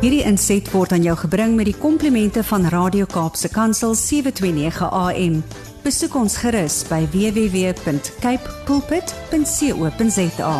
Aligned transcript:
Hierdie 0.00 0.22
inset 0.24 0.70
word 0.72 0.92
aan 0.96 1.04
jou 1.04 1.16
gebring 1.20 1.56
met 1.58 1.68
die 1.68 1.76
komplimente 1.76 2.40
van 2.48 2.64
Radio 2.72 3.04
Kaapse 3.04 3.50
Kansel 3.52 3.94
729 3.94 4.88
AM. 4.88 5.40
Besoek 5.84 6.14
ons 6.16 6.36
gerus 6.40 6.82
by 6.88 7.04
www.cape 7.12 8.54
pulpit.co.za. 8.68 10.54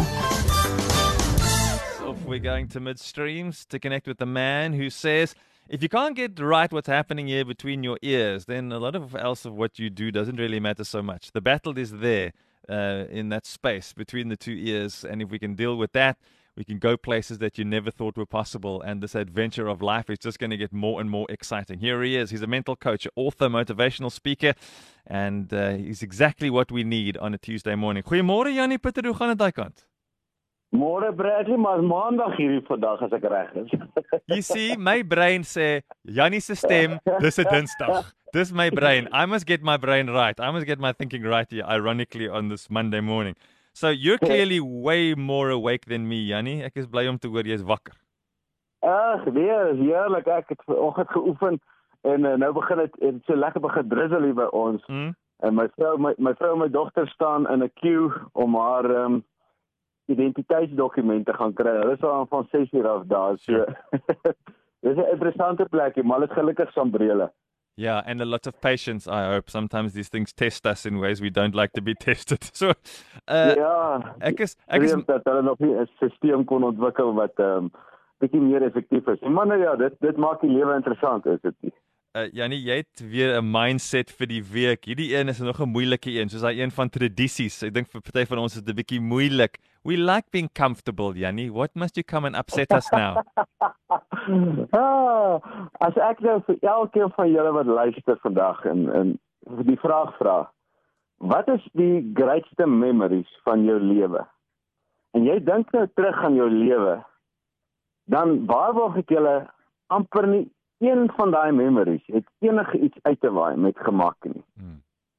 Off 2.04 2.20
we're 2.26 2.38
going 2.38 2.68
to 2.68 2.80
midstreams 2.80 3.66
to 3.68 3.78
connect 3.78 4.06
with 4.06 4.18
the 4.18 4.26
man 4.26 4.72
who 4.72 4.90
says 4.90 5.34
if 5.70 5.82
you 5.82 5.88
can't 5.88 6.16
get 6.16 6.38
right 6.40 6.72
what's 6.72 6.88
happening 6.88 7.28
here 7.28 7.44
between 7.44 7.84
your 7.84 7.96
ears, 8.02 8.46
then 8.46 8.72
a 8.72 8.78
lot 8.78 8.96
of 8.96 9.14
else 9.14 9.44
of 9.44 9.54
what 9.54 9.78
you 9.78 9.88
do 9.88 10.10
doesn't 10.10 10.36
really 10.36 10.58
matter 10.60 10.84
so 10.84 11.00
much. 11.00 11.30
The 11.32 11.40
battle 11.40 11.78
is 11.78 11.92
there 11.92 12.32
uh, 12.68 13.04
in 13.08 13.28
that 13.28 13.46
space 13.46 13.92
between 13.92 14.28
the 14.28 14.36
two 14.36 14.52
ears, 14.52 15.04
and 15.04 15.22
if 15.22 15.30
we 15.30 15.38
can 15.38 15.54
deal 15.54 15.76
with 15.76 15.92
that, 15.92 16.18
we 16.60 16.64
can 16.64 16.78
go 16.78 16.94
places 16.98 17.38
that 17.38 17.56
you 17.56 17.64
never 17.64 17.90
thought 17.90 18.18
were 18.18 18.26
possible, 18.26 18.82
and 18.82 19.02
this 19.02 19.14
adventure 19.14 19.66
of 19.66 19.80
life 19.80 20.10
is 20.10 20.18
just 20.18 20.38
going 20.38 20.50
to 20.50 20.58
get 20.58 20.74
more 20.74 21.00
and 21.00 21.08
more 21.08 21.26
exciting. 21.30 21.78
Here 21.78 22.02
he 22.02 22.18
is. 22.18 22.28
He's 22.28 22.42
a 22.42 22.46
mental 22.46 22.76
coach, 22.76 23.08
author, 23.16 23.48
motivational 23.48 24.12
speaker, 24.12 24.52
and 25.06 25.50
uh, 25.54 25.70
he's 25.70 26.02
exactly 26.02 26.50
what 26.50 26.70
we 26.70 26.84
need 26.84 27.16
on 27.16 27.32
a 27.32 27.38
Tuesday 27.38 27.76
morning. 27.76 28.02
Goeiemôre 28.02 28.54
Janie 28.54 28.76
Pieter, 28.76 29.06
hoe 29.08 29.14
gaan 29.14 29.32
dit 29.32 29.40
daai 29.40 29.54
kant? 29.56 29.86
Môre 30.76 31.08
Bradley, 31.16 31.56
maar 31.56 31.80
maandag 31.82 32.36
hierdie 32.36 32.60
vandag 32.68 33.06
as 33.06 33.16
ek 33.16 33.24
reg 33.32 33.56
is. 33.62 33.72
You 34.28 34.42
see, 34.42 34.76
my 34.76 35.00
brain 35.02 35.48
sê 35.48 35.80
Janie 36.04 36.42
se 36.44 36.58
stem, 36.60 36.98
dis 37.24 37.40
'n 37.40 37.48
Dinsdag. 37.54 38.12
Dis 38.36 38.52
my 38.52 38.68
brain. 38.70 39.08
I 39.12 39.24
must 39.24 39.46
get 39.46 39.64
my 39.64 39.78
brain 39.78 40.12
right. 40.12 40.38
I 40.38 40.50
must 40.52 40.66
get 40.66 40.78
my 40.78 40.92
thinking 40.92 41.24
right 41.24 41.50
here 41.50 41.64
ironically 41.64 42.28
on 42.28 42.52
this 42.52 42.68
Monday 42.68 43.00
morning. 43.00 43.34
So 43.80 43.88
you're 43.88 44.18
clearly 44.18 44.60
way 44.60 45.14
more 45.14 45.48
awake 45.48 45.86
than 45.86 46.06
me, 46.06 46.18
Jannie. 46.28 46.62
Ek 46.62 46.74
is 46.76 46.86
bly 46.86 47.06
om 47.08 47.16
te 47.16 47.28
hoor 47.32 47.46
jy's 47.48 47.62
wakker. 47.64 47.94
Ag, 48.84 49.24
weer, 49.32 49.70
heerlik. 49.78 50.28
Ek 50.28 50.52
het 50.52 50.66
vanoggend 50.66 51.08
geoefen 51.14 51.56
en 52.10 52.28
uh, 52.28 52.34
nou 52.42 52.50
begin 52.58 52.82
dit 52.82 52.98
het 53.00 53.22
so 53.24 53.38
lekker 53.40 53.64
begin 53.64 53.88
drizzle 53.88 54.20
hier 54.26 54.36
by 54.36 54.50
ons. 54.52 54.84
Mm? 54.92 55.14
En 55.48 55.56
my 55.56 55.64
vrou 55.78 55.94
my 55.96 56.12
my 56.20 56.34
vrou 56.36 56.52
en 56.58 56.62
my 56.66 56.68
dogter 56.74 57.08
staan 57.14 57.48
in 57.48 57.64
'n 57.64 57.72
queue 57.80 58.12
om 58.44 58.58
haar 58.60 58.90
ehm 58.90 59.16
um, 59.16 59.18
identiteitsdokumente 60.12 61.32
gaan 61.40 61.56
kry. 61.56 61.78
Hulle 61.80 61.96
is 61.96 62.04
al 62.04 62.26
van 62.28 62.48
6 62.52 62.72
uur 62.72 62.88
af 62.88 63.08
daar. 63.08 63.38
So 63.38 63.64
Dis 64.84 64.96
'n 64.96 65.10
interessante 65.12 65.64
plekie, 65.64 66.04
maar 66.04 66.20
dit 66.20 66.32
gelukkig 66.32 66.72
sambrele. 66.72 67.32
Yeah, 67.80 68.02
and 68.04 68.20
a 68.20 68.26
lot 68.26 68.46
of 68.46 68.60
patience, 68.60 69.08
I 69.08 69.32
hope. 69.32 69.48
Sometimes 69.48 69.94
these 69.94 70.08
things 70.08 70.34
test 70.34 70.66
us 70.66 70.84
in 70.84 70.98
ways 70.98 71.22
we 71.22 71.30
don't 71.30 71.54
like 71.54 71.72
to 71.72 71.80
be 71.80 71.94
tested. 72.08 72.42
So, 72.52 72.74
uh, 73.26 73.54
ja, 73.56 73.76
ek 74.20 74.42
is 74.44 74.56
ek 74.68 74.84
is 74.84 74.92
dat 75.08 75.24
hulle 75.24 75.42
nog 75.46 75.62
nie 75.64 75.72
'n 75.72 75.88
stelsel 75.96 76.44
kon 76.44 76.66
ontwikkel 76.72 77.14
wat 77.16 77.40
ehm 77.40 77.70
um, 77.70 77.70
bietjie 78.20 78.40
meer 78.40 78.66
effektief 78.68 79.08
is. 79.08 79.20
Maar 79.20 79.46
nou 79.46 79.60
ja, 79.62 79.76
dit 79.76 79.96
dit 80.00 80.16
maak 80.16 80.44
die 80.44 80.52
lewe 80.52 80.76
interessant, 80.76 81.26
is 81.26 81.40
dit 81.40 81.56
nie? 81.60 81.72
uh, 82.18 82.26
Jannie, 82.34 82.60
jy 82.60 82.76
het 82.82 83.02
weer 83.06 83.40
'n 83.40 83.50
mindset 83.50 84.10
vir 84.10 84.26
die 84.26 84.42
week. 84.42 84.84
Hierdie 84.84 85.14
een 85.16 85.28
is 85.28 85.38
nog 85.38 85.60
'n 85.60 85.72
moeilike 85.72 86.10
een, 86.10 86.28
soos 86.28 86.44
daai 86.44 86.60
een 86.60 86.70
van 86.70 86.88
tradisies. 86.88 87.62
Ek 87.62 87.74
dink 87.74 87.88
vir 87.88 88.00
party 88.00 88.26
van 88.26 88.38
ons 88.38 88.56
is 88.56 88.62
dit 88.62 88.74
'n 88.74 88.76
bietjie 88.82 89.00
moeilik. 89.00 89.58
We 89.84 89.96
like 89.96 90.28
being 90.30 90.50
comfortable, 90.52 91.14
Jannie. 91.14 91.50
What 91.50 91.74
must 91.74 91.96
you 91.96 92.04
come 92.04 92.26
and 92.26 92.36
upset 92.36 92.72
us 92.72 92.90
now? 92.90 93.16
ah, 94.76 95.40
as 95.86 95.96
ek 96.10 96.20
nou 96.24 96.38
vir 96.46 96.56
elkeen 96.60 97.12
van 97.16 97.30
julle 97.30 97.52
wat 97.56 97.66
luister 97.66 98.18
vandag 98.22 98.64
en 98.64 98.88
en 98.92 99.14
die 99.68 99.78
vraag 99.80 100.16
vra. 100.18 100.38
Wat 101.20 101.48
is 101.48 101.64
die 101.76 102.00
grootste 102.16 102.66
memories 102.66 103.30
van 103.44 103.64
jou 103.64 103.78
lewe? 103.80 104.24
En 105.16 105.26
jy 105.26 105.40
dink 105.44 105.72
nou 105.74 105.86
terug 105.94 106.22
aan 106.24 106.36
jou 106.38 106.48
lewe, 106.50 107.00
dan 108.10 108.46
waarborg 108.46 109.00
ek 109.02 109.12
julle 109.12 109.34
amper 109.90 110.26
nie 110.26 110.44
een 110.80 111.10
van 111.16 111.34
daai 111.34 111.52
memories 111.52 112.06
het 112.06 112.24
enige 112.38 112.78
iets 112.78 112.98
uit 113.02 113.20
te 113.20 113.32
waai 113.32 113.56
met 113.56 113.78
gemak 113.78 114.16
nie. 114.24 114.44
Hmm. 114.54 114.78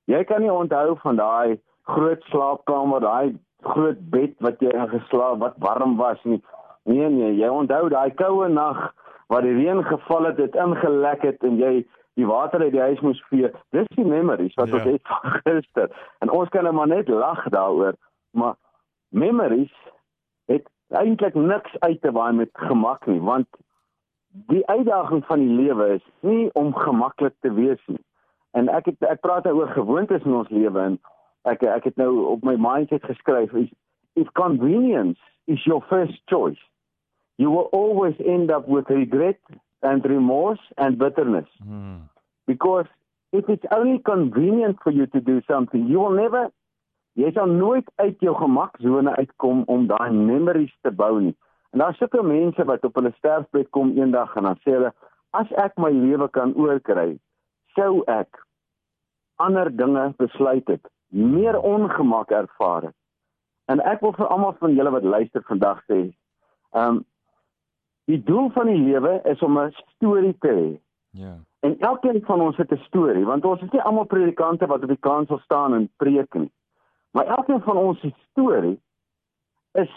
Jy 0.10 0.24
kan 0.24 0.42
nie 0.42 0.52
onthou 0.52 0.96
van 1.04 1.20
daai 1.20 1.60
groot 1.92 2.24
slaapkamer, 2.32 3.04
daai 3.04 3.38
groot 3.62 4.00
bed 4.10 4.34
wat 4.42 4.64
jy 4.64 4.72
in 4.74 4.90
geslaap 4.90 5.38
wat 5.44 5.60
warm 5.62 5.98
was 6.00 6.24
nie. 6.24 6.42
Nee 6.90 7.10
nee, 7.10 7.36
jy 7.38 7.50
onthou 7.50 7.90
daai 7.94 8.10
koue 8.18 8.50
nag 8.50 8.90
waar 9.32 9.42
die 9.42 9.54
reën 9.54 9.84
geval 9.84 10.24
het, 10.24 10.36
dit 10.36 10.56
ingelek 10.56 11.22
het 11.22 11.44
en 11.48 11.56
jy 11.56 11.86
die 12.20 12.26
water 12.28 12.60
uit 12.60 12.74
die 12.74 12.84
huis 12.84 13.00
moes 13.00 13.22
vee. 13.30 13.48
Dis 13.72 13.88
die 13.96 14.04
memories 14.06 14.58
wat 14.60 14.68
ja. 14.68 14.74
ons 14.76 14.84
het 14.84 15.08
van 15.08 15.36
gister. 15.46 15.94
En 16.20 16.32
ons 16.36 16.50
kan 16.52 16.68
net 16.68 16.76
maar 16.76 16.90
net 16.92 17.08
lag 17.08 17.46
daaroor, 17.54 17.96
maar 18.36 18.58
memories 19.08 19.72
het 20.52 20.68
eintlik 20.88 21.34
niks 21.40 21.80
uit 21.80 22.02
te 22.02 22.12
waai 22.12 22.34
met 22.34 22.50
gemak 22.54 23.08
nie, 23.08 23.22
want 23.24 23.48
die 24.52 24.66
uitdaging 24.68 25.24
van 25.26 25.40
die 25.40 25.56
lewe 25.62 25.88
is 25.94 26.04
nie 26.20 26.50
om 26.54 26.76
gemaklik 26.76 27.34
te 27.40 27.54
wees 27.54 27.80
nie. 27.88 28.04
En 28.52 28.68
ek 28.68 28.92
het 28.92 29.08
ek 29.14 29.24
praat 29.24 29.48
nou 29.48 29.56
oor 29.62 29.72
gewoontes 29.72 30.28
in 30.28 30.36
ons 30.42 30.52
lewe 30.52 30.84
en 30.90 31.00
ek 31.48 31.64
ek 31.64 31.88
het 31.88 31.96
nou 31.96 32.12
op 32.36 32.44
my 32.44 32.58
mindset 32.60 33.08
geskryf 33.08 33.56
is 33.64 33.72
if 34.20 34.28
convenience 34.36 35.20
is 35.48 35.64
your 35.64 35.80
first 35.88 36.20
choice 36.28 36.60
you 37.42 37.50
will 37.56 37.70
always 37.80 38.16
end 38.36 38.52
up 38.56 38.68
with 38.68 38.90
regret 39.02 39.40
and 39.90 40.06
remorse 40.14 40.64
and 40.78 40.98
bitterness. 41.04 41.50
Hmm. 41.64 42.02
Because 42.46 42.90
if 43.34 43.46
it's 43.54 43.70
only 43.78 44.00
convenient 44.14 44.78
for 44.84 44.92
you 44.92 45.06
to 45.16 45.22
do 45.32 45.42
something 45.52 45.88
you 45.88 46.00
will 46.04 46.18
never 46.24 46.44
jy 47.20 47.32
sal 47.36 47.50
nooit 47.52 47.88
uit 48.00 48.22
jou 48.24 48.34
gemaksone 48.40 49.16
uitkom 49.20 49.64
om 49.72 49.88
daai 49.88 50.12
memories 50.16 50.74
te 50.82 50.92
bou 50.92 51.14
nie. 51.20 51.36
En 51.72 51.84
daar 51.84 51.96
sit 52.00 52.14
ook 52.16 52.28
mense 52.28 52.64
wat 52.68 52.86
op 52.88 52.96
hulle 53.00 53.12
sterfbed 53.18 53.70
kom 53.76 53.92
eendag 53.98 54.36
en 54.40 54.48
dan 54.50 54.60
sê 54.64 54.76
hulle 54.78 54.94
as 55.40 55.52
ek 55.64 55.78
my 55.80 55.92
lewe 55.96 56.28
kan 56.36 56.56
oorkry, 56.60 57.16
sou 57.76 58.04
ek 58.12 58.40
ander 59.40 59.72
dinge 59.76 60.10
besluit 60.20 60.68
het, 60.68 60.84
meer 61.10 61.58
ongemak 61.60 62.32
ervaar 62.36 62.90
het. 62.90 62.98
En 63.72 63.80
ek 63.88 64.04
wil 64.04 64.14
vir 64.18 64.28
almal 64.28 64.58
van 64.60 64.76
julle 64.76 64.92
wat 64.92 65.08
luister 65.08 65.44
vandag 65.48 65.80
sê, 65.88 66.04
ehm 66.76 67.00
um, 67.00 67.06
die 68.06 68.24
doel 68.24 68.50
van 68.50 68.68
die 68.68 68.78
lewe 68.78 69.22
is 69.24 69.40
om 69.40 69.60
'n 69.60 69.72
storie 69.96 70.36
te 70.40 70.48
hê. 70.48 70.80
Ja. 71.12 71.38
En 71.60 71.80
elkeen 71.80 72.22
van 72.26 72.42
ons 72.42 72.58
het 72.58 72.72
'n 72.72 72.84
storie, 72.88 73.26
want 73.26 73.46
ons 73.46 73.62
is 73.62 73.72
nie 73.72 73.82
almal 73.82 74.06
predikante 74.06 74.66
wat 74.66 74.82
op 74.82 74.88
die 74.88 75.00
kansel 75.00 75.40
staan 75.40 75.74
en 75.74 75.90
preek 75.98 76.34
nie. 76.34 76.52
Maar 77.12 77.26
elkeen 77.26 77.62
van 77.62 77.78
ons 77.78 78.00
se 78.00 78.14
storie 78.30 78.80
is 79.72 79.92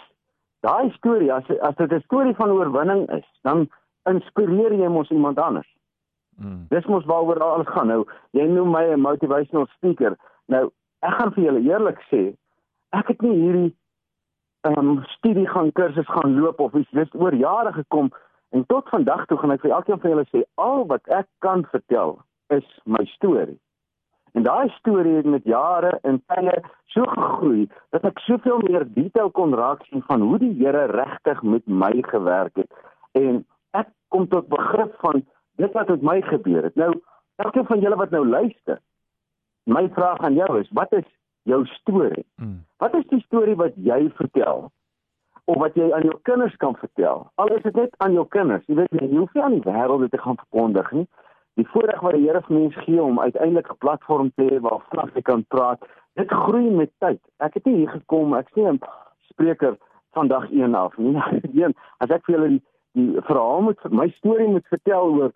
daai 0.59 0.91
storie 0.91 1.33
as 1.33 1.49
as 1.59 1.75
dit 1.75 1.91
'n 1.91 2.01
storie 2.01 2.35
van 2.35 2.51
oorwinning 2.51 3.09
is, 3.09 3.27
dan 3.41 3.69
inspireer 4.03 4.73
jy 4.73 4.87
mos 4.87 5.09
iemand 5.09 5.39
anders. 5.39 5.75
Mm. 6.37 6.65
Dis 6.69 6.85
mos 6.85 7.05
waaroor 7.05 7.39
alles 7.43 7.67
gaan. 7.67 7.87
Nou, 7.87 8.05
jy 8.31 8.45
noem 8.47 8.71
my 8.71 8.83
'n 8.83 8.99
motivational 8.99 9.65
speaker. 9.65 10.17
Nou, 10.45 10.71
ek 10.99 11.13
gaan 11.13 11.33
vir 11.33 11.43
julle 11.43 11.61
eerlik 11.61 11.99
sê, 12.11 12.35
ek 12.89 13.07
het 13.07 13.21
nie 13.21 13.35
hierdie 13.39 13.75
ehm 14.65 14.89
um, 14.89 15.03
studie 15.17 15.47
gaan 15.47 15.71
kursus 15.71 16.07
gaan 16.09 16.39
loop 16.39 16.59
of 16.59 16.73
iets 16.73 16.91
dis 16.97 17.13
oor 17.13 17.35
jare 17.35 17.73
gekom 17.73 18.09
en 18.49 18.65
tot 18.65 18.89
vandag 18.89 19.25
toe 19.25 19.37
gaan 19.37 19.53
ek 19.53 19.61
vir 19.61 19.75
elkeen 19.77 19.99
van 20.01 20.13
julle 20.13 20.25
sê 20.31 20.41
al 20.67 20.85
wat 20.89 21.13
ek 21.17 21.27
kan 21.45 21.65
vertel 21.73 22.17
is 22.55 22.65
my 22.83 23.03
storie. 23.11 23.59
En 24.35 24.43
daai 24.43 24.69
storie 24.77 25.15
het 25.15 25.27
met 25.29 25.45
jare 25.47 25.91
en 26.03 26.17
tye 26.33 26.55
so 26.95 27.05
gegroei 27.11 27.67
dat 27.95 28.07
ek 28.09 28.23
soveel 28.25 28.63
meer 28.65 28.87
detail 28.97 29.29
kon 29.37 29.53
raak 29.59 29.85
sien 29.89 30.03
van 30.07 30.25
hoe 30.27 30.39
die 30.41 30.53
Here 30.57 30.85
regtig 30.91 31.43
met 31.43 31.67
my 31.83 31.93
gewerk 32.09 32.57
het. 32.63 32.71
En 33.13 33.43
ek 33.77 33.91
kom 34.09 34.27
tot 34.33 34.49
begrip 34.51 34.97
van 35.05 35.23
dit 35.61 35.77
wat 35.77 35.93
met 35.93 36.01
my 36.01 36.17
gebeur 36.21 36.67
het. 36.67 36.75
Nou, 36.75 36.91
elkeen 37.43 37.69
van 37.69 37.85
julle 37.85 38.01
wat 38.01 38.11
nou 38.11 38.25
luister, 38.27 38.81
my 39.63 39.85
vraag 39.93 40.19
aan 40.25 40.35
jou 40.41 40.59
is, 40.59 40.73
wat 40.73 40.91
is 40.93 41.07
jou 41.45 41.61
storie? 41.77 42.25
Hmm. 42.41 42.63
Wat 42.81 42.95
is 42.97 43.05
die 43.11 43.21
storie 43.27 43.55
wat 43.55 43.77
jy 43.77 44.09
vertel? 44.17 44.71
of 45.45 45.59
wat 45.61 45.75
jy 45.77 45.91
aan 45.93 46.01
jou 46.01 46.15
kinders 46.25 46.55
kan 46.57 46.73
vertel. 46.81 47.19
Al 47.37 47.51
is 47.53 47.61
dit 47.61 47.75
net 47.77 47.91
aan 48.01 48.15
jou 48.17 48.23
kinders. 48.33 48.63
Jy 48.65 48.79
weet 48.79 48.95
jy 48.97 49.11
hoef 49.11 49.33
nie 49.33 49.43
aan 49.45 49.53
die 49.53 49.61
wêreld 49.61 50.01
dit 50.01 50.11
te 50.11 50.17
gaan 50.17 50.39
verkondig 50.41 50.89
nie 50.91 51.05
die 51.59 51.67
voorreg 51.71 52.01
wat 52.03 52.15
die 52.15 52.25
Here 52.25 52.41
vir 52.45 52.57
mens 52.57 52.77
gee 52.83 53.01
om 53.01 53.19
uiteindelik 53.19 53.69
'n 53.71 53.77
platform 53.83 54.31
te 54.35 54.43
hê 54.43 54.59
waar 54.59 54.81
vlak 54.89 55.15
jy 55.15 55.21
kan 55.21 55.45
praat, 55.47 55.79
dit 56.15 56.31
groei 56.31 56.69
met 56.69 56.91
tyd. 56.99 57.21
Ek 57.39 57.53
het 57.53 57.65
nie 57.65 57.75
hier 57.75 57.89
gekom, 57.89 58.33
ek 58.33 58.49
sê 58.55 58.67
'n 58.67 58.79
spreker 59.31 59.77
vandag 60.13 60.51
een 60.51 60.75
af 60.75 60.97
nie. 60.97 61.15
Een, 61.61 61.73
as 61.97 62.09
ek 62.09 62.25
vir 62.25 62.35
julle 62.35 62.49
die, 62.49 62.63
die 62.93 63.21
verhaal 63.21 63.61
moet 63.61 63.91
my 63.91 64.09
storie 64.09 64.47
moet 64.47 64.67
vertel 64.67 65.13
oor 65.13 65.31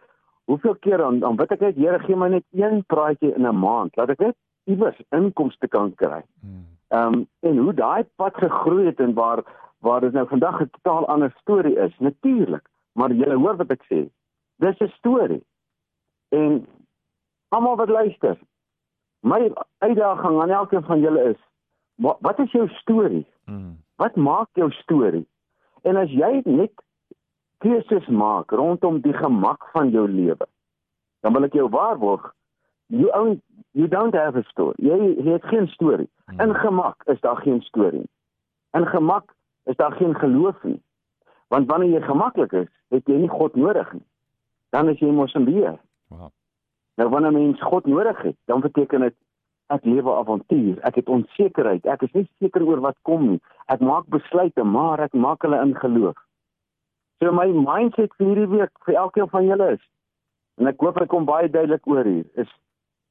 hoeveel 0.46 0.76
keer 0.76 0.98
dan 0.98 1.20
dan 1.20 1.36
weet 1.36 1.52
ek 1.52 1.60
net 1.60 1.76
Here 1.76 2.00
gee 2.00 2.16
my 2.16 2.28
net 2.28 2.46
een 2.52 2.84
praatjie 2.88 3.36
in 3.36 3.48
'n 3.48 3.60
maand, 3.60 3.96
laat 3.96 4.10
ek 4.10 4.20
net 4.20 4.36
iewers 4.70 5.00
inkomste 5.16 5.68
kan 5.68 5.96
kry. 5.96 6.22
Hmm. 6.42 6.66
Ehm 6.90 7.14
um, 7.14 7.28
en 7.40 7.58
hoe 7.58 7.74
daai 7.74 8.04
pad 8.16 8.38
gegroei 8.38 8.86
het 8.86 9.00
en 9.00 9.14
waar 9.14 9.44
waar 9.80 10.02
dit 10.02 10.14
nou 10.14 10.28
vandag 10.28 10.62
'n 10.62 10.70
totaal 10.70 11.08
ander 11.08 11.34
storie 11.40 11.76
is, 11.76 11.94
natuurlik. 12.00 12.66
Maar 12.94 13.12
jy 13.12 13.34
hoor 13.34 13.56
wat 13.56 13.72
ek 13.72 13.84
sê. 13.92 14.10
Dis 14.56 14.80
'n 14.80 14.92
storie. 14.98 15.44
En 16.30 16.68
almal 17.48 17.76
wat 17.76 17.90
luister, 17.90 18.38
my 19.20 19.52
uitdaging 19.78 20.42
aan 20.42 20.50
elkeen 20.50 20.84
van 20.84 21.00
julle 21.00 21.24
is, 21.24 21.40
wat 21.96 22.40
is 22.40 22.52
jou 22.52 22.68
storie? 22.68 23.26
Mm. 23.46 23.78
Wat 23.96 24.16
maak 24.16 24.48
jou 24.54 24.72
storie? 24.72 25.28
En 25.82 25.96
as 25.96 26.10
jy 26.10 26.42
net 26.46 26.72
keuses 27.58 28.08
maak 28.08 28.52
rondom 28.52 29.02
die 29.02 29.14
gemak 29.14 29.70
van 29.72 29.90
jou 29.90 30.08
lewe, 30.08 30.48
dan 31.20 31.34
wil 31.34 31.44
ek 31.44 31.54
jou 31.54 31.70
waarborg, 31.70 32.34
you 32.86 33.12
own 33.12 33.42
you 33.80 33.88
don't 33.88 34.16
have 34.16 34.36
a 34.36 34.44
story. 34.52 34.76
Jy, 34.84 34.98
jy 35.24 35.36
het 35.38 35.46
geen 35.52 35.68
storie. 35.68 36.10
Hmm. 36.26 36.40
In 36.46 36.56
gemak 36.56 37.04
is 37.06 37.20
daar 37.26 37.40
geen 37.46 37.62
storie. 37.62 38.08
In 38.78 38.86
gemak 38.88 39.34
is 39.72 39.76
daar 39.76 39.92
geen 39.92 40.16
geloof 40.16 40.64
nie. 40.64 40.82
Want 41.48 41.70
wanneer 41.72 41.90
jy 41.90 42.02
gemaklik 42.02 42.52
is, 42.52 42.68
het 42.94 43.08
jy 43.08 43.22
nie 43.24 43.32
God 43.32 43.56
nodig 43.56 43.94
nie. 43.94 44.06
Dan 44.76 44.90
is 44.90 45.00
jy 45.00 45.10
mos 45.12 45.34
'n 45.34 45.48
beer. 45.48 45.80
Wow. 46.08 46.30
Nou 46.96 47.10
wanneer 47.10 47.32
mens 47.32 47.62
God 47.62 47.86
nodig 47.86 48.22
het, 48.22 48.36
dan 48.46 48.60
beteken 48.60 49.00
dit 49.00 49.16
ek 49.68 49.86
lewe 49.86 50.16
avontuur. 50.16 50.80
Ek 50.82 50.96
het 50.96 51.10
onsekerheid. 51.10 51.86
Ek 51.86 52.02
is 52.02 52.12
nie 52.12 52.30
seker 52.40 52.66
oor 52.66 52.80
wat 52.80 52.98
kom 53.02 53.30
nie. 53.30 53.42
Ek 53.66 53.80
maak 53.80 54.06
besluite, 54.06 54.64
maar 54.64 55.00
ek 55.00 55.14
maak 55.14 55.42
hulle 55.42 55.62
in 55.62 55.76
geloof. 55.76 56.18
So 57.20 57.32
my 57.32 57.48
mindset 57.48 58.14
vir 58.18 58.28
hierdie 58.28 58.50
week 58.50 58.72
vir 58.86 58.96
elkeen 58.96 59.30
van 59.30 59.46
julle 59.46 59.72
is 59.72 59.86
en 60.60 60.68
ek 60.68 60.82
hoop 60.84 61.00
ek 61.02 61.10
kom 61.12 61.26
baie 61.28 61.50
duidelik 61.52 61.88
oor 61.88 62.08
hier 62.08 62.26
is 62.44 62.52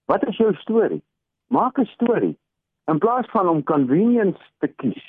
wat 0.08 0.26
is 0.28 0.37
jou 0.40 0.52
storie? 0.64 1.02
Maak 1.49 1.78
'n 1.78 1.88
storie 1.94 2.37
in 2.87 2.99
plaas 2.99 3.28
van 3.31 3.49
om 3.49 3.62
convenience 3.62 4.40
te 4.58 4.69
kies. 4.69 5.05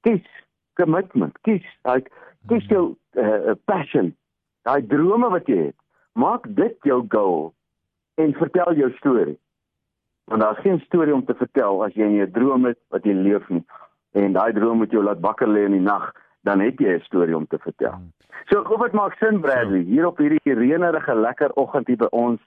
Kies 0.00 0.26
commitment. 0.74 1.38
Kies 1.42 1.64
like 1.84 2.10
kies 2.48 2.66
jou 2.66 2.96
uh, 3.12 3.54
passion. 3.64 4.14
Daai 4.62 4.86
drome 4.86 5.28
wat 5.30 5.46
jy 5.46 5.66
het. 5.70 5.78
Maak 6.12 6.46
dit 6.48 6.76
jou 6.82 7.04
goal 7.08 7.52
en 8.14 8.32
vertel 8.32 8.74
jou 8.74 8.92
storie 8.96 9.38
want 10.26 10.40
daar's 10.40 10.58
geen 10.58 10.80
storie 10.80 11.14
om 11.14 11.24
te 11.24 11.34
vertel 11.34 11.84
as 11.84 11.94
jy 11.94 12.06
nie 12.10 12.22
'n 12.22 12.32
droom 12.32 12.64
het 12.64 12.78
wat 12.90 13.04
jy 13.04 13.12
leef 13.12 13.48
nie 13.48 13.64
en 14.12 14.32
daai 14.32 14.52
droom 14.52 14.78
moet 14.78 14.90
jou 14.90 15.02
laat 15.02 15.20
wakker 15.20 15.48
lê 15.48 15.64
in 15.64 15.72
die 15.72 15.80
nag 15.80 16.12
dan 16.42 16.60
het 16.60 16.78
jy 16.80 16.94
'n 16.94 17.00
storie 17.00 17.36
om 17.36 17.46
te 17.46 17.58
vertel. 17.58 17.92
Hmm. 17.92 18.12
So 18.48 18.60
ek 18.60 18.66
hoop 18.66 18.82
dit 18.82 18.92
maak 18.92 19.14
sin 19.18 19.40
Bradley 19.40 19.82
hier 19.82 20.06
op 20.06 20.18
hierdie 20.18 20.54
reënerige 20.54 21.14
lekker 21.14 21.52
oggend 21.54 21.86
hier 21.86 21.96
by 21.96 22.08
ons. 22.10 22.40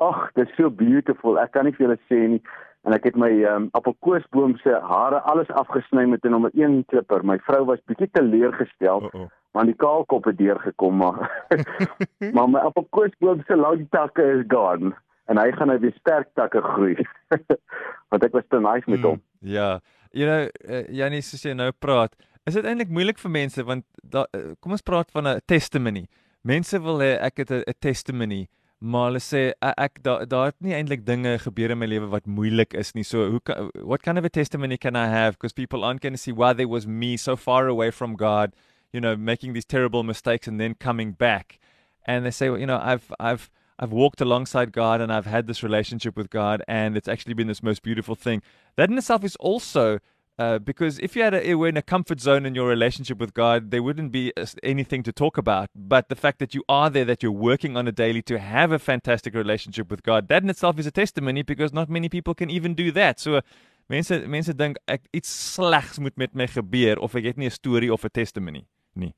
Ag, 0.00 0.30
dit 0.34 0.48
is 0.48 0.56
so 0.56 0.70
beautiful. 0.70 1.38
Ek 1.38 1.52
kan 1.52 1.68
nie 1.68 1.74
vir 1.76 1.86
julle 1.86 1.98
sê 2.08 2.20
nie 2.36 2.42
en 2.88 2.96
ek 2.96 3.10
het 3.10 3.16
my 3.20 3.28
um, 3.44 3.68
appelkoesboom 3.76 4.54
se 4.62 4.72
hare 4.88 5.20
alles 5.28 5.50
afgesny 5.62 6.06
met 6.08 6.24
'n 6.24 6.32
nommer 6.32 6.50
1 6.56 6.84
klipper. 6.88 7.24
My 7.24 7.38
vrou 7.38 7.64
was 7.68 7.84
bietjie 7.86 8.08
teleurgestel. 8.12 9.04
Uh 9.04 9.12
-oh 9.12 9.28
want 9.52 9.66
die 9.66 9.76
kaalkop 9.76 10.24
het 10.24 10.38
deurgekom 10.38 10.96
maar 10.96 11.46
maar 12.34 12.48
my 12.50 12.60
appelkoesboom 12.70 13.42
se 13.46 13.56
lang 13.56 13.86
takke 13.90 14.22
is 14.22 14.44
gone 14.48 14.94
en 15.30 15.38
hy 15.38 15.50
gaan 15.54 15.70
nou 15.70 15.78
weer 15.78 15.94
sterk 15.98 16.30
takke 16.34 16.62
groei. 16.72 16.96
Want 18.10 18.24
ek 18.26 18.34
was 18.34 18.46
te 18.50 18.58
nice 18.58 18.90
met 18.90 19.04
hom. 19.06 19.20
Mm, 19.20 19.50
ja. 19.54 19.68
You 20.10 20.26
know, 20.26 20.48
uh, 20.66 20.82
Janie 20.90 21.22
soos 21.22 21.44
jy 21.46 21.52
nou 21.54 21.68
praat, 21.78 22.16
is 22.50 22.56
dit 22.56 22.66
eintlik 22.66 22.90
moeilik 22.90 23.20
vir 23.22 23.30
mense 23.30 23.62
want 23.62 23.86
da, 24.02 24.24
uh, 24.34 24.56
kom 24.58 24.74
ons 24.74 24.82
praat 24.82 25.12
van 25.14 25.28
'n 25.30 25.44
testimony. 25.46 26.08
Mense 26.42 26.80
wil 26.82 26.98
hê 26.98 27.12
ek 27.22 27.44
het 27.44 27.52
'n 27.54 27.78
testimony, 27.78 28.48
maar 28.80 29.10
hulle 29.10 29.20
sê 29.20 29.40
ek 29.60 30.00
daar 30.02 30.24
daar 30.28 30.46
het 30.50 30.56
nie 30.64 30.72
eintlik 30.72 31.04
dinge 31.04 31.36
gebeur 31.38 31.70
in 31.74 31.78
my 31.78 31.86
lewe 31.86 32.08
wat 32.08 32.26
moeilik 32.26 32.74
is 32.74 32.94
nie. 32.94 33.04
So 33.04 33.28
hoe 33.30 33.70
what 33.84 34.02
kind 34.02 34.18
of 34.18 34.24
a 34.24 34.30
testimony 34.30 34.78
can 34.78 34.96
I 34.96 35.06
have 35.08 35.36
because 35.36 35.52
people 35.52 35.84
aren't 35.84 36.00
going 36.00 36.14
to 36.14 36.22
see 36.22 36.32
why 36.32 36.52
there 36.54 36.68
was 36.68 36.86
me 36.86 37.16
so 37.16 37.36
far 37.36 37.68
away 37.68 37.90
from 37.90 38.16
God, 38.16 38.54
you 38.92 39.00
know, 39.00 39.16
making 39.16 39.52
these 39.52 39.66
terrible 39.66 40.02
mistakes 40.02 40.48
and 40.48 40.58
then 40.58 40.74
coming 40.74 41.12
back. 41.12 41.58
And 42.06 42.24
they 42.24 42.30
say, 42.30 42.48
well, 42.48 42.58
you 42.58 42.66
know, 42.66 42.80
I've 42.82 43.12
I've 43.20 43.50
I've 43.78 43.92
walked 43.92 44.20
alongside 44.20 44.72
God 44.72 45.00
and 45.00 45.12
I've 45.12 45.26
had 45.26 45.46
this 45.46 45.62
relationship 45.62 46.16
with 46.16 46.30
God, 46.30 46.62
and 46.66 46.96
it's 46.96 47.08
actually 47.08 47.34
been 47.34 47.48
this 47.48 47.62
most 47.62 47.82
beautiful 47.82 48.14
thing. 48.14 48.42
That 48.76 48.90
in 48.90 48.96
itself 48.96 49.24
is 49.24 49.36
also 49.36 50.00
uh, 50.40 50.58
because 50.58 50.98
if 51.00 51.14
you 51.14 51.22
had 51.22 51.34
a, 51.34 51.54
were 51.54 51.68
in 51.68 51.76
a 51.76 51.82
comfort 51.82 52.18
zone 52.18 52.46
in 52.46 52.54
your 52.54 52.66
relationship 52.66 53.18
with 53.18 53.34
God, 53.34 53.70
there 53.70 53.82
wouldn't 53.82 54.10
be 54.10 54.32
anything 54.62 55.02
to 55.02 55.12
talk 55.12 55.36
about. 55.36 55.68
But 55.74 56.08
the 56.08 56.16
fact 56.16 56.38
that 56.38 56.54
you 56.54 56.64
are 56.66 56.88
there, 56.88 57.04
that 57.04 57.22
you're 57.22 57.40
working 57.50 57.76
on 57.76 57.86
a 57.86 57.92
daily 57.92 58.22
to 58.22 58.38
have 58.38 58.72
a 58.72 58.78
fantastic 58.78 59.34
relationship 59.34 59.90
with 59.90 60.02
God, 60.02 60.28
that 60.28 60.42
in 60.42 60.48
itself 60.48 60.78
is 60.78 60.86
a 60.86 60.90
testimony 60.90 61.42
because 61.42 61.74
not 61.74 61.90
many 61.90 62.08
people 62.08 62.34
can 62.34 62.48
even 62.48 62.72
do 62.74 62.90
that. 62.92 63.20
So 63.20 63.42
mense 63.90 64.10
mense 64.34 64.54
dink 64.54 64.78
ek 64.88 65.02
iets 65.12 65.28
slegs 65.28 66.00
moet 66.00 66.16
met 66.16 66.34
my 66.34 66.46
gebeur 66.46 66.96
of 67.04 67.14
ek 67.16 67.24
het 67.24 67.36
nie 67.36 67.50
'n 67.50 67.50
storie 67.50 67.92
of 67.92 68.04
'n 68.04 68.10
testimony 68.10 68.64
nie. 68.94 69.14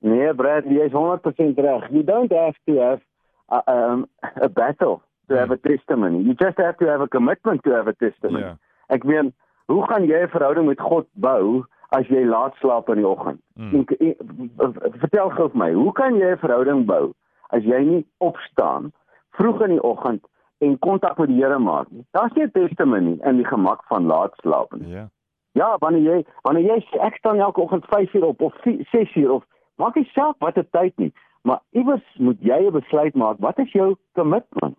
Nee, 0.00 0.32
Brad, 0.34 0.64
jy 0.64 0.84
is 0.84 0.92
100% 0.92 1.58
reg. 1.58 1.90
You 1.92 2.02
don't 2.02 2.32
have 2.32 2.56
to 2.66 2.74
have 2.80 3.00
a, 3.48 3.62
um, 3.70 4.06
a 4.42 4.48
battle 4.48 5.02
to 5.28 5.34
mm. 5.34 5.38
have 5.38 5.50
a 5.52 5.56
testimony. 5.56 6.22
You 6.22 6.34
just 6.34 6.58
have 6.58 6.76
to 6.78 6.86
have 6.86 7.00
a 7.00 7.08
commitment 7.08 7.62
to 7.64 7.70
have 7.70 7.86
a 7.88 7.94
testimony. 7.94 8.44
Yeah. 8.44 8.56
Ek 8.88 9.04
meen, 9.04 9.34
hoe 9.66 9.86
gaan 9.86 10.06
jy 10.06 10.22
'n 10.22 10.28
verhouding 10.28 10.66
met 10.66 10.80
God 10.80 11.06
bou 11.12 11.64
as 11.88 12.06
jy 12.06 12.24
laat 12.24 12.54
slaap 12.54 12.88
in 12.88 12.96
die 12.96 13.08
oggend? 13.08 13.40
Mm. 13.54 13.74
En, 13.74 13.84
en, 13.98 14.82
vertel 14.98 15.30
gou 15.30 15.48
vir 15.50 15.58
my, 15.58 15.72
hoe 15.72 15.92
kan 15.92 16.14
jy 16.14 16.30
'n 16.30 16.38
verhouding 16.38 16.86
bou 16.86 17.12
as 17.48 17.62
jy 17.62 17.80
nie 17.84 18.06
opstaan 18.18 18.92
vroeg 19.30 19.60
in 19.60 19.70
die 19.70 19.82
oggend 19.82 20.24
en 20.58 20.78
kontak 20.78 21.18
met 21.18 21.28
die 21.28 21.42
Here 21.42 21.58
maak 21.58 21.90
nie? 21.90 22.04
Daar's 22.10 22.32
nie 22.32 22.44
'n 22.44 22.50
testimony 22.50 23.18
in 23.22 23.36
die 23.36 23.46
gemak 23.46 23.84
van 23.88 24.06
laat 24.06 24.34
slaap 24.42 24.74
nie. 24.74 24.88
Ja. 24.88 25.08
Ja, 25.52 25.76
wanneer 25.78 26.02
jy 26.02 26.24
wanneer 26.42 26.64
jy 26.64 26.80
sê 26.80 27.00
ek 27.00 27.16
staan 27.16 27.40
elke 27.40 27.60
oggend 27.60 27.84
5 27.84 28.14
uur 28.14 28.24
op 28.24 28.40
of 28.40 28.54
6 28.62 29.14
uur 29.14 29.30
of 29.30 29.44
maak 29.76 29.94
nie 29.94 30.10
saak 30.12 30.36
watter 30.38 30.66
tyd 30.70 30.92
nie. 30.96 31.12
Maar 31.42 31.60
iewers 31.70 32.04
moet 32.18 32.36
jy 32.40 32.66
'n 32.66 32.72
besluit 32.72 33.14
maak. 33.14 33.38
Wat 33.38 33.58
is 33.58 33.72
jou 33.72 33.96
commitment? 34.12 34.78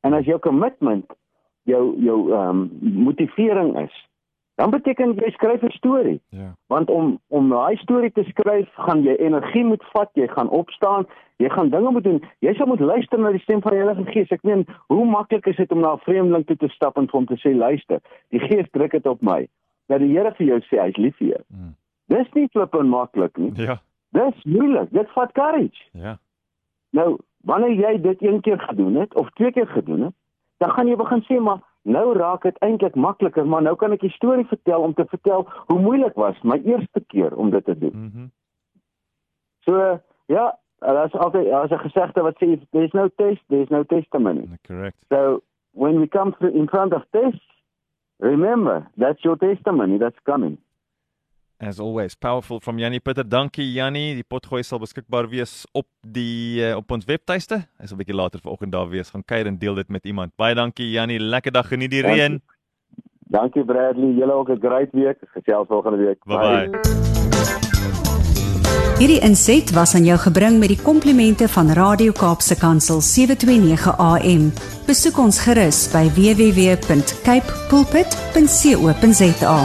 En 0.00 0.12
as 0.12 0.24
jou 0.24 0.38
commitment 0.38 1.06
jou 1.64 1.94
jou 2.02 2.32
ehm 2.32 2.48
um, 2.48 2.70
motivering 2.80 3.78
is, 3.78 4.08
dan 4.54 4.70
beteken 4.70 5.14
jy 5.14 5.30
skryf 5.30 5.62
'n 5.62 5.70
storie. 5.70 6.20
Ja. 6.28 6.54
Want 6.66 6.90
om 6.90 7.20
om 7.28 7.48
daai 7.48 7.76
storie 7.76 8.12
te 8.12 8.24
skryf, 8.24 8.68
gaan 8.74 9.02
jy 9.02 9.14
energie 9.14 9.64
moet 9.64 9.84
vat, 9.92 10.10
jy 10.12 10.28
gaan 10.28 10.48
opstaan, 10.48 11.06
jy 11.36 11.48
gaan 11.48 11.70
dinge 11.70 11.90
moet 11.90 12.04
doen. 12.04 12.22
Jy 12.38 12.54
sal 12.54 12.66
moet 12.66 12.80
luister 12.80 13.18
na 13.18 13.30
die 13.30 13.40
stem 13.40 13.60
van 13.60 13.72
die 13.72 13.80
Heilige 13.80 14.10
Gees. 14.10 14.30
Ek 14.30 14.42
meen, 14.42 14.66
hoe 14.86 15.04
maklik 15.06 15.46
is 15.46 15.56
dit 15.56 15.72
om 15.72 15.80
na 15.80 15.92
'n 15.92 16.04
vreemdeling 16.06 16.46
toe 16.46 16.56
te 16.56 16.68
stap 16.68 16.96
en 16.96 17.08
vir 17.08 17.18
hom 17.18 17.26
te 17.26 17.36
sê, 17.36 17.56
"Luister, 17.56 18.00
die 18.28 18.40
Gees 18.40 18.70
druk 18.70 18.90
dit 18.90 19.06
op 19.06 19.22
my." 19.22 19.48
Dat 19.86 19.98
die 19.98 20.16
Here 20.16 20.32
vir 20.34 20.46
jou 20.46 20.60
sê 20.60 20.80
hy's 20.80 20.96
lief 20.96 21.16
vir 21.16 21.28
jou. 21.28 21.42
Hmm. 21.48 21.74
Dis 22.06 22.32
nie 22.32 22.48
flip 22.48 22.74
en 22.74 22.88
maklik 22.88 23.36
nie. 23.36 23.52
Ja. 23.54 23.80
Dis 24.10 24.44
moeilik. 24.44 24.90
Dit 24.90 25.10
vat 25.10 25.32
courage. 25.32 25.82
Ja. 25.92 26.18
Nou, 26.90 27.18
wanneer 27.44 27.72
jy 27.72 28.00
dit 28.00 28.22
een 28.22 28.40
keer 28.40 28.58
gedoen 28.58 28.94
het 28.94 29.14
of 29.14 29.30
twee 29.30 29.52
keer 29.52 29.66
gedoen 29.66 30.00
het, 30.00 30.14
dan 30.64 30.72
gaan 30.72 30.88
jy 30.88 30.96
begin 30.96 31.22
sê 31.28 31.36
maar 31.40 31.60
nou 31.84 32.06
raak 32.16 32.46
dit 32.48 32.58
eintlik 32.64 32.94
makliker, 32.96 33.44
maar 33.46 33.62
nou 33.62 33.74
kan 33.76 33.92
ek 33.92 34.02
'n 34.02 34.16
storie 34.16 34.46
vertel 34.48 34.80
om 34.80 34.94
te 34.94 35.04
vertel 35.04 35.44
hoe 35.68 35.80
moeilik 35.80 36.14
was 36.16 36.40
my 36.42 36.56
eerste 36.64 37.00
keer 37.12 37.36
om 37.36 37.50
dit 37.50 37.64
te 37.64 37.78
doen. 37.78 37.92
Mhm. 37.92 38.18
Mm 38.22 38.30
so, 39.64 40.00
ja, 40.26 40.58
daar's 40.78 41.12
altyd 41.12 41.46
daar's 41.48 41.70
'n 41.70 41.86
gesegde 41.88 42.20
wat 42.22 42.36
sê 42.36 42.60
there's 42.70 42.92
no 42.92 43.08
test, 43.16 43.42
there's 43.48 43.68
no 43.68 43.82
testimony. 43.82 44.48
Correct. 44.62 44.96
So, 45.08 45.42
when 45.70 46.00
we 46.00 46.08
come 46.08 46.34
in 46.52 46.68
front 46.68 46.92
of 46.92 47.04
tests, 47.10 47.62
remember, 48.18 48.90
that's 48.96 49.22
your 49.22 49.38
testimony 49.38 49.98
that's 49.98 50.22
coming. 50.22 50.58
As 51.64 51.80
always, 51.80 52.14
powerful 52.14 52.60
from 52.60 52.78
Jannie 52.78 53.00
Pitter. 53.00 53.24
Dankie 53.24 53.72
Jannie. 53.72 54.14
Die 54.14 54.24
potgooi 54.28 54.62
sal 54.62 54.78
beskikbaar 54.82 55.30
wees 55.32 55.62
op 55.72 55.86
die 56.04 56.60
uh, 56.60 56.76
op 56.76 56.90
ons 56.92 57.06
webtuiste. 57.08 57.62
Hy 57.80 57.86
sal 57.88 57.96
'n 57.96 58.02
bietjie 58.02 58.16
later 58.16 58.40
vanoggend 58.44 58.72
daar 58.72 58.88
wees. 58.88 59.10
Gaan 59.10 59.24
kuier 59.24 59.46
en 59.46 59.56
deel 59.58 59.74
dit 59.74 59.88
met 59.88 60.04
iemand. 60.04 60.36
Baie 60.36 60.54
dankie 60.54 60.90
Jannie. 60.90 61.18
Lekker 61.18 61.52
dag 61.52 61.68
geniet 61.68 61.90
die 61.90 62.02
dankie. 62.02 62.20
reën. 62.20 62.42
Dankie 63.32 63.64
Bradley. 63.64 64.12
Julle 64.12 64.32
ook 64.32 64.48
'n 64.50 64.60
great 64.60 64.92
week. 64.92 65.18
Gesels 65.32 65.66
volgende 65.66 66.04
week. 66.04 66.24
Bye 66.24 66.38
bye. 66.38 66.68
bye. 66.70 66.80
Hierdie 68.98 69.20
inset 69.20 69.72
was 69.72 69.94
aan 69.94 70.04
jou 70.04 70.18
gebring 70.18 70.58
met 70.58 70.68
die 70.68 70.82
komplimente 70.82 71.48
van 71.48 71.72
Radio 71.72 72.12
Kaapse 72.12 72.54
Kansel 72.56 73.00
729 73.00 73.96
AM. 73.96 74.52
Besoek 74.86 75.18
ons 75.18 75.40
gerus 75.40 75.90
by 75.90 76.10
www.cape 76.14 77.52
pulpit.co.za. 77.68 79.56